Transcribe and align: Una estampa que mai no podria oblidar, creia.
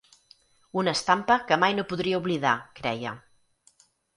Una 0.83 0.95
estampa 0.99 1.37
que 1.51 1.59
mai 1.65 1.77
no 1.81 1.85
podria 1.91 2.23
oblidar, 2.25 2.57
creia. 2.81 3.17